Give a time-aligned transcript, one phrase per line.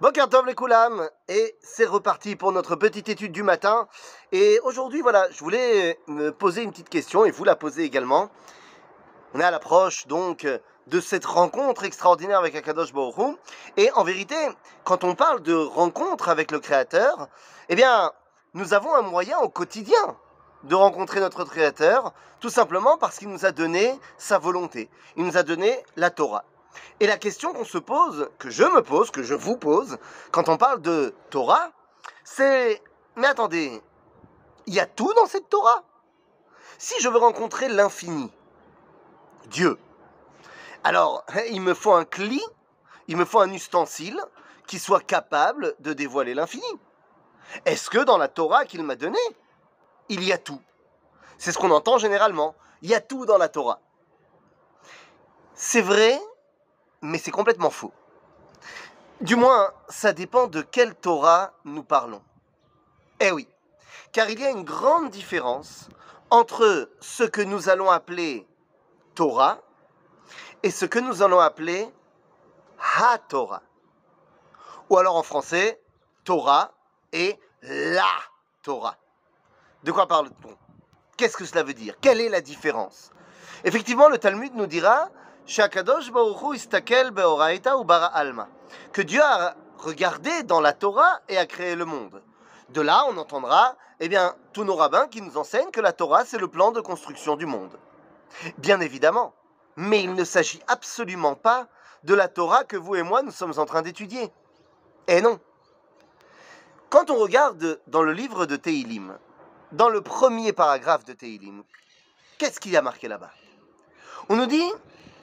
[0.00, 3.86] Bokertov les Koulam, et c'est reparti pour notre petite étude du matin.
[4.32, 8.30] Et aujourd'hui, voilà, je voulais me poser une petite question et vous la poser également.
[9.34, 10.46] On est à l'approche donc
[10.86, 13.36] de cette rencontre extraordinaire avec Akadosh Baruch
[13.76, 14.36] Et en vérité,
[14.84, 17.28] quand on parle de rencontre avec le Créateur,
[17.68, 18.10] eh bien,
[18.54, 20.16] nous avons un moyen au quotidien
[20.62, 24.88] de rencontrer notre Créateur, tout simplement parce qu'il nous a donné sa volonté.
[25.18, 26.46] Il nous a donné la Torah.
[27.00, 29.98] Et la question qu'on se pose, que je me pose, que je vous pose,
[30.30, 31.70] quand on parle de Torah,
[32.24, 32.82] c'est
[33.16, 33.82] mais attendez,
[34.66, 35.82] il y a tout dans cette Torah?
[36.78, 38.32] Si je veux rencontrer l'infini,
[39.46, 39.78] Dieu,
[40.84, 42.42] alors il me faut un cli,
[43.08, 44.22] il me faut un ustensile
[44.66, 46.64] qui soit capable de dévoiler l'infini.
[47.64, 49.18] Est-ce que dans la Torah qu'il m'a donnée,
[50.08, 50.60] il y a tout?
[51.36, 52.54] C'est ce qu'on entend généralement.
[52.82, 53.80] Il y a tout dans la Torah.
[55.54, 56.18] C'est vrai
[57.02, 57.92] mais c'est complètement faux.
[59.20, 62.22] Du moins, ça dépend de quelle Torah nous parlons.
[63.20, 63.46] Eh oui,
[64.12, 65.88] car il y a une grande différence
[66.30, 68.46] entre ce que nous allons appeler
[69.14, 69.58] Torah
[70.62, 71.92] et ce que nous allons appeler
[72.98, 73.62] Ha-Torah.
[74.88, 75.80] Ou alors en français,
[76.24, 76.72] Torah
[77.12, 78.08] et la
[78.62, 78.96] Torah.
[79.84, 80.56] De quoi parle-t-on?
[81.16, 81.94] Qu'est-ce que cela veut dire?
[82.00, 83.10] Quelle est la différence?
[83.64, 85.10] Effectivement, le Talmud nous dira
[88.92, 92.22] que Dieu a regardé dans la Torah et a créé le monde.
[92.68, 96.24] De là, on entendra eh bien, tous nos rabbins qui nous enseignent que la Torah,
[96.24, 97.76] c'est le plan de construction du monde.
[98.58, 99.34] Bien évidemment,
[99.74, 101.66] mais il ne s'agit absolument pas
[102.04, 104.32] de la Torah que vous et moi nous sommes en train d'étudier.
[105.08, 105.40] Eh non.
[106.90, 109.18] Quand on regarde dans le livre de Teilim,
[109.72, 111.64] dans le premier paragraphe de Teilim,
[112.38, 113.32] qu'est-ce qu'il y a marqué là-bas?
[114.28, 114.72] On nous dit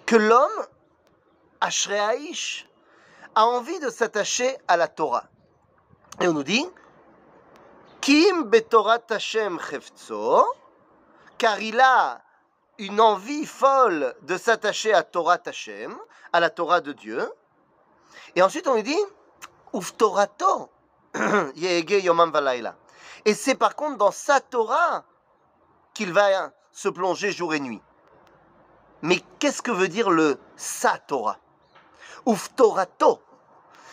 [0.08, 0.66] que l'homme,
[1.62, 2.68] Ashreaïch,
[3.36, 5.26] a envie de s'attacher à la Torah.
[6.22, 6.66] Et on nous dit,
[8.02, 10.44] Kim betorat Hashem chefzo,
[11.38, 12.22] car il a
[12.80, 15.96] une envie folle de s'attacher à Torah Hashem,
[16.32, 17.30] à la Torah de Dieu.
[18.36, 19.04] Et ensuite on nous dit,
[19.74, 20.70] Uftorato,
[21.56, 22.76] yege yomam valayla.
[23.26, 25.04] Et c'est par contre dans sa Torah
[25.94, 27.82] qu'il va se plonger jour et nuit.
[29.02, 31.38] Mais qu'est-ce que veut dire le sa Torah?
[32.26, 33.22] Ouf Torato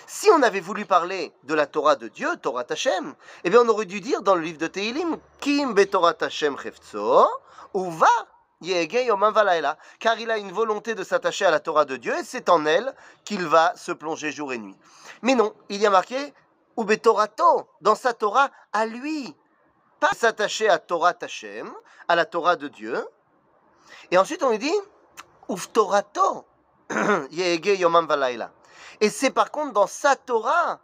[0.06, 3.14] Si on avait voulu parler de la Torah de Dieu, Torah Hashem,
[3.44, 7.26] eh bien on aurait dû dire dans le livre de Teilim, Kim Torah Hashem chefzo,
[7.75, 8.09] ou va
[9.98, 12.64] car il a une volonté de s'attacher à la Torah de Dieu et c'est en
[12.64, 12.94] elle
[13.25, 14.76] qu'il va se plonger jour et nuit.
[15.22, 16.32] Mais non, il y a marqué
[16.78, 19.34] Ubetorato, dans sa Torah à lui,
[20.00, 21.72] pas s'attacher à Torah Hashem,
[22.09, 23.06] à la Torah de Dieu.
[24.10, 24.75] Et ensuite on lui dit
[25.49, 26.44] Uftorato,
[27.31, 28.53] Yomam Valaila.
[29.00, 30.81] Et c'est par contre dans sa Torah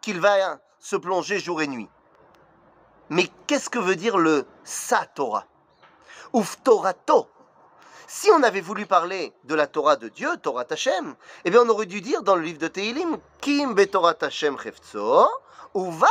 [0.00, 1.88] qu'il va se plonger jour et nuit.
[3.08, 5.44] Mais qu'est-ce que veut dire le sa Torah?
[6.34, 7.28] Uftorato.
[8.08, 11.68] Si on avait voulu parler de la Torah de Dieu, Torah Hashem, eh bien on
[11.68, 15.26] aurait dû dire dans le livre de Teilim, Kim Torah Hashem chefzo,
[15.74, 16.06] ou va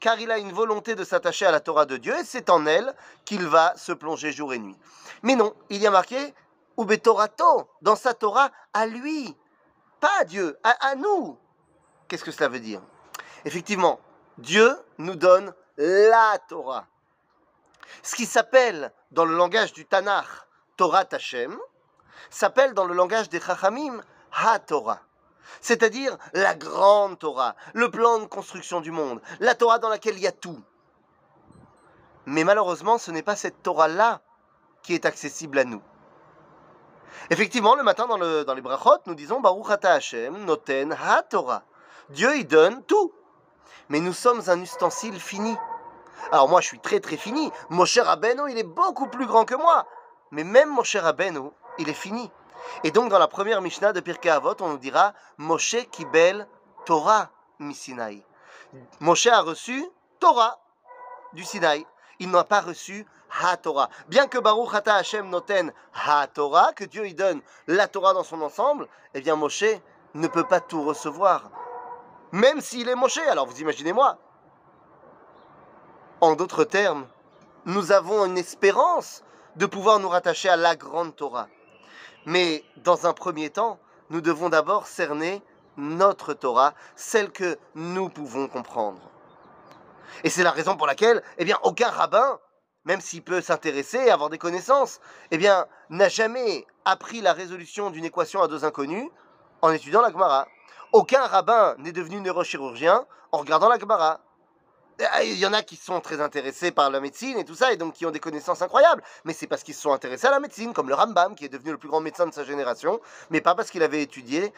[0.00, 2.66] car il a une volonté de s'attacher à la Torah de Dieu et c'est en
[2.66, 2.94] elle
[3.24, 4.76] qu'il va se plonger jour et nuit.
[5.22, 6.34] Mais non, il y a marqué
[6.78, 9.34] Ubetorato, dans sa Torah, à lui,
[10.00, 11.38] pas à Dieu, à, nous.
[12.08, 12.82] Qu'est-ce que cela veut dire?
[13.44, 14.00] Effectivement,
[14.38, 16.86] Dieu nous donne la Torah.
[18.02, 20.26] Ce qui s'appelle dans le langage du Tanakh
[20.76, 21.58] Torah Hashem,
[22.28, 24.02] s'appelle dans le langage des Chachamim
[24.32, 25.00] Ha-Torah
[25.60, 30.22] c'est-à-dire la grande Torah, le plan de construction du monde, la Torah dans laquelle il
[30.22, 30.60] y a tout.
[32.26, 34.20] Mais malheureusement, ce n'est pas cette Torah-là
[34.82, 35.82] qui est accessible à nous.
[37.30, 38.16] Effectivement, le matin dans,
[38.54, 41.62] les brachot, nous disons Baruch Ata Hashem, Noten Ha Torah.
[42.10, 43.12] Dieu, il donne tout.
[43.88, 45.56] Mais nous sommes un ustensile fini.
[46.32, 47.50] Alors moi, je suis très très fini.
[47.70, 49.86] Mon cher Abeno, il est beaucoup plus grand que moi.
[50.30, 52.30] Mais même mon cher Abeno, il est fini.
[52.84, 56.46] Et donc, dans la première Mishnah de Pirkei Avot, on nous dira Moshe Kibel
[56.84, 58.22] Torah Misinaï.
[59.00, 59.84] Moshe a reçu
[60.20, 60.58] Torah
[61.32, 61.86] du Sinaï.
[62.18, 63.06] Il n'a pas reçu
[63.42, 63.90] Ha-Torah.
[64.08, 68.40] Bien que Baruch Ata Hashem noten Ha-Torah, que Dieu y donne la Torah dans son
[68.42, 69.64] ensemble, eh bien Moshe
[70.14, 71.50] ne peut pas tout recevoir.
[72.32, 74.18] Même s'il est Moshe, alors vous imaginez moi.
[76.20, 77.06] En d'autres termes,
[77.66, 79.22] nous avons une espérance
[79.56, 81.48] de pouvoir nous rattacher à la grande Torah.
[82.26, 83.78] Mais dans un premier temps,
[84.10, 85.42] nous devons d'abord cerner
[85.76, 89.00] notre Torah, celle que nous pouvons comprendre.
[90.24, 92.40] Et c'est la raison pour laquelle, eh bien, aucun rabbin,
[92.84, 95.00] même s'il peut s'intéresser et avoir des connaissances,
[95.30, 99.08] eh bien, n'a jamais appris la résolution d'une équation à deux inconnus
[99.62, 100.48] en étudiant la Gemara.
[100.92, 104.20] Aucun rabbin n'est devenu neurochirurgien en regardant la Gemara.
[105.12, 107.70] Ah, il y en a qui sont très intéressés par la médecine et tout ça,
[107.70, 109.02] et donc qui ont des connaissances incroyables.
[109.24, 111.50] Mais c'est parce qu'ils se sont intéressés à la médecine, comme le Rambam, qui est
[111.50, 114.54] devenu le plus grand médecin de sa génération, mais pas parce qu'il avait étudié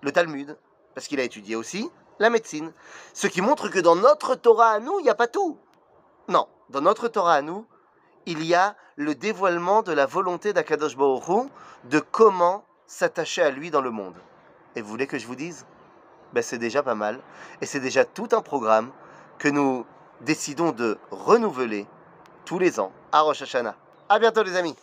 [0.00, 0.56] le Talmud,
[0.94, 2.72] parce qu'il a étudié aussi la médecine.
[3.12, 5.58] Ce qui montre que dans notre Torah à nous, il n'y a pas tout.
[6.28, 7.66] Non, dans notre Torah à nous,
[8.24, 11.50] il y a le dévoilement de la volonté d'Akadosh Baruch
[11.84, 14.16] de comment s'attacher à lui dans le monde.
[14.76, 15.66] Et vous voulez que je vous dise?
[16.32, 17.20] Ben, C'est déjà pas mal.
[17.60, 18.90] Et c'est déjà tout un programme
[19.38, 19.84] que nous
[20.20, 21.86] décidons de renouveler
[22.44, 23.74] tous les ans à Rosh Hashanah.
[24.08, 24.76] A bientôt les amis